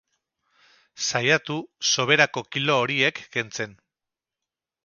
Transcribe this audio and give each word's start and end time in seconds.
Saiatu 1.07 1.59
soberako 1.91 2.43
kilo 2.57 2.81
horiek 2.87 3.25
kentzen. 3.37 3.81